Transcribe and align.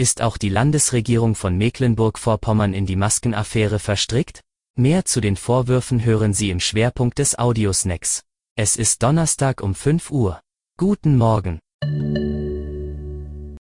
Ist 0.00 0.22
auch 0.22 0.38
die 0.38 0.48
Landesregierung 0.48 1.34
von 1.34 1.58
Mecklenburg-Vorpommern 1.58 2.72
in 2.72 2.86
die 2.86 2.96
Maskenaffäre 2.96 3.78
verstrickt? 3.78 4.40
Mehr 4.74 5.04
zu 5.04 5.20
den 5.20 5.36
Vorwürfen 5.36 6.02
hören 6.02 6.32
Sie 6.32 6.48
im 6.48 6.58
Schwerpunkt 6.58 7.18
des 7.18 7.38
Audiosnacks. 7.38 8.22
Es 8.56 8.76
ist 8.76 9.02
Donnerstag 9.02 9.60
um 9.60 9.74
5 9.74 10.10
Uhr. 10.10 10.40
Guten 10.78 11.18
Morgen. 11.18 11.58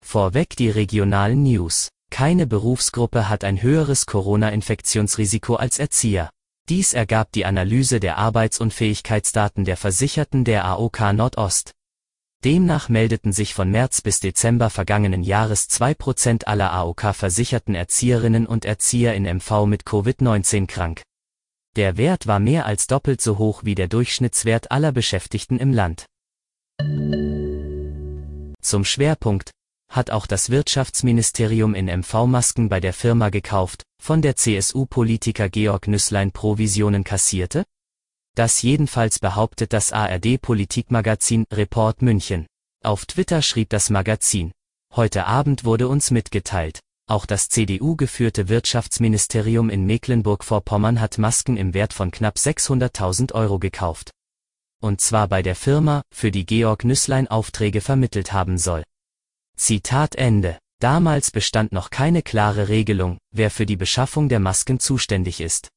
Vorweg 0.01 0.55
die 0.55 0.69
regionalen 0.69 1.43
News. 1.43 1.89
Keine 2.09 2.47
Berufsgruppe 2.47 3.27
hat 3.27 3.43
ein 3.43 3.61
höheres 3.61 4.05
Corona-Infektionsrisiko 4.05 5.55
als 5.55 5.77
Erzieher. 5.77 6.29
Dies 6.69 6.93
ergab 6.93 7.33
die 7.33 7.43
Analyse 7.43 7.99
der 7.99 8.17
Arbeitsunfähigkeitsdaten 8.17 9.65
der 9.65 9.75
Versicherten 9.75 10.45
der 10.45 10.63
AOK 10.63 11.01
Nordost. 11.11 11.73
Demnach 12.45 12.87
meldeten 12.87 13.33
sich 13.33 13.53
von 13.53 13.69
März 13.69 13.99
bis 13.99 14.21
Dezember 14.21 14.69
vergangenen 14.69 15.23
Jahres 15.23 15.69
2% 15.69 16.45
aller 16.45 16.71
AOK-versicherten 16.71 17.75
Erzieherinnen 17.75 18.47
und 18.47 18.63
Erzieher 18.63 19.13
in 19.13 19.23
MV 19.23 19.65
mit 19.65 19.83
Covid-19 19.83 20.65
krank. 20.65 21.01
Der 21.75 21.97
Wert 21.97 22.27
war 22.27 22.39
mehr 22.39 22.65
als 22.65 22.87
doppelt 22.87 23.19
so 23.19 23.37
hoch 23.37 23.65
wie 23.65 23.75
der 23.75 23.89
Durchschnittswert 23.89 24.71
aller 24.71 24.93
Beschäftigten 24.93 25.59
im 25.59 25.73
Land. 25.73 26.05
Zum 28.61 28.85
Schwerpunkt 28.85 29.51
hat 29.91 30.09
auch 30.09 30.25
das 30.25 30.49
Wirtschaftsministerium 30.49 31.75
in 31.75 31.87
MV-Masken 31.87 32.69
bei 32.69 32.79
der 32.79 32.93
Firma 32.93 33.29
gekauft, 33.29 33.83
von 34.01 34.21
der 34.21 34.37
CSU-Politiker 34.37 35.49
Georg 35.49 35.89
Nüßlein 35.89 36.31
Provisionen 36.31 37.03
kassierte? 37.03 37.65
Das 38.39 38.61
jedenfalls 38.61 39.19
behauptet 39.19 39.73
das 39.73 39.91
ARD-Politikmagazin 39.91 41.43
Report 41.51 42.01
München. 42.01 42.47
Auf 42.81 43.05
Twitter 43.05 43.41
schrieb 43.41 43.67
das 43.67 43.89
Magazin. 43.89 44.53
Heute 44.95 45.25
Abend 45.25 45.65
wurde 45.65 45.89
uns 45.89 46.09
mitgeteilt. 46.09 46.79
Auch 47.05 47.25
das 47.25 47.49
CDU-geführte 47.49 48.47
Wirtschaftsministerium 48.47 49.69
in 49.69 49.85
Mecklenburg-Vorpommern 49.85 51.01
hat 51.01 51.17
Masken 51.17 51.57
im 51.57 51.73
Wert 51.73 51.91
von 51.91 52.11
knapp 52.11 52.37
600.000 52.37 53.33
Euro 53.33 53.59
gekauft. 53.59 54.11
Und 54.81 55.01
zwar 55.01 55.27
bei 55.27 55.41
der 55.41 55.57
Firma, 55.57 56.01
für 56.09 56.31
die 56.31 56.45
Georg 56.45 56.85
Nüßlein 56.85 57.27
Aufträge 57.27 57.81
vermittelt 57.81 58.31
haben 58.31 58.57
soll. 58.57 58.85
Zitat 59.57 60.15
Ende. 60.15 60.57
Damals 60.79 61.31
bestand 61.31 61.73
noch 61.73 61.89
keine 61.89 62.21
klare 62.21 62.69
Regelung, 62.69 63.17
wer 63.35 63.51
für 63.51 63.65
die 63.65 63.75
Beschaffung 63.75 64.29
der 64.29 64.39
Masken 64.39 64.79
zuständig 64.79 65.41
ist. 65.41 65.67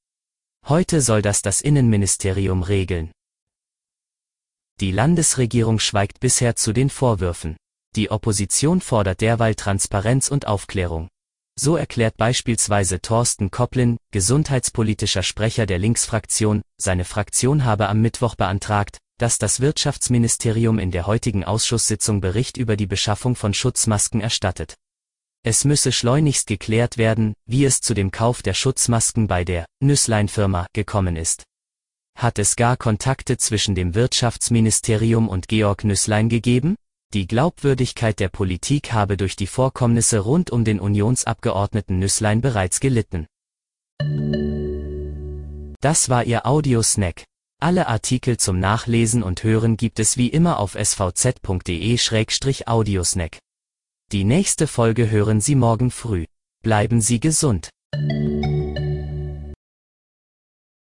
Heute 0.68 1.00
soll 1.00 1.22
das 1.22 1.42
das 1.42 1.60
Innenministerium 1.60 2.62
regeln. 2.62 3.10
Die 4.80 4.92
Landesregierung 4.92 5.78
schweigt 5.78 6.20
bisher 6.20 6.56
zu 6.56 6.72
den 6.72 6.88
Vorwürfen. 6.88 7.56
Die 7.96 8.10
Opposition 8.10 8.80
fordert 8.80 9.20
derweil 9.20 9.54
Transparenz 9.54 10.28
und 10.28 10.46
Aufklärung. 10.46 11.08
So 11.58 11.76
erklärt 11.76 12.16
beispielsweise 12.16 13.02
Thorsten 13.02 13.50
Koplin, 13.50 13.98
gesundheitspolitischer 14.12 15.22
Sprecher 15.22 15.66
der 15.66 15.78
Linksfraktion, 15.78 16.62
seine 16.78 17.04
Fraktion 17.04 17.64
habe 17.64 17.88
am 17.88 18.00
Mittwoch 18.00 18.34
beantragt, 18.34 18.98
dass 19.18 19.38
das 19.38 19.60
Wirtschaftsministerium 19.60 20.78
in 20.78 20.90
der 20.90 21.06
heutigen 21.06 21.44
Ausschusssitzung 21.44 22.20
Bericht 22.20 22.56
über 22.56 22.76
die 22.76 22.86
Beschaffung 22.86 23.36
von 23.36 23.52
Schutzmasken 23.52 24.20
erstattet. 24.20 24.76
Es 25.44 25.64
müsse 25.64 25.90
schleunigst 25.90 26.46
geklärt 26.46 26.98
werden, 26.98 27.34
wie 27.46 27.64
es 27.64 27.80
zu 27.80 27.94
dem 27.94 28.12
Kauf 28.12 28.42
der 28.42 28.54
Schutzmasken 28.54 29.26
bei 29.26 29.44
der 29.44 29.66
Nüßlein-Firma 29.80 30.68
gekommen 30.72 31.16
ist. 31.16 31.42
Hat 32.16 32.38
es 32.38 32.54
gar 32.54 32.76
Kontakte 32.76 33.38
zwischen 33.38 33.74
dem 33.74 33.96
Wirtschaftsministerium 33.96 35.28
und 35.28 35.48
Georg 35.48 35.82
Nüßlein 35.82 36.28
gegeben? 36.28 36.76
Die 37.12 37.26
Glaubwürdigkeit 37.26 38.20
der 38.20 38.28
Politik 38.28 38.92
habe 38.92 39.16
durch 39.16 39.34
die 39.34 39.48
Vorkommnisse 39.48 40.20
rund 40.20 40.50
um 40.50 40.64
den 40.64 40.78
Unionsabgeordneten 40.78 41.98
Nüßlein 41.98 42.40
bereits 42.40 42.78
gelitten. 42.78 43.26
Das 45.80 46.08
war 46.08 46.22
Ihr 46.24 46.46
Audiosnack. 46.46 47.24
Alle 47.60 47.88
Artikel 47.88 48.36
zum 48.36 48.60
Nachlesen 48.60 49.24
und 49.24 49.42
Hören 49.42 49.76
gibt 49.76 49.98
es 49.98 50.16
wie 50.16 50.28
immer 50.28 50.60
auf 50.60 50.76
svz.de-audiosnack. 50.76 53.38
Die 54.12 54.24
nächste 54.24 54.66
Folge 54.66 55.10
hören 55.10 55.40
Sie 55.40 55.54
morgen 55.54 55.90
früh. 55.90 56.26
Bleiben 56.62 57.00
Sie 57.00 57.18
gesund. 57.18 57.70